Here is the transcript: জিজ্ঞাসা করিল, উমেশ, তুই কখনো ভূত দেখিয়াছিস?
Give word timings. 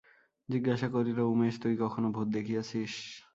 জিজ্ঞাসা 0.49 0.87
করিল, 0.87 1.19
উমেশ, 1.25 1.55
তুই 1.63 1.73
কখনো 1.83 2.07
ভূত 2.11 2.27
দেখিয়াছিস? 2.35 2.93